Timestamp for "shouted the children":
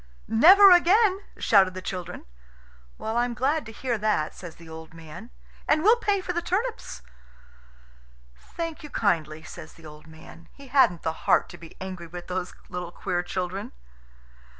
1.37-2.25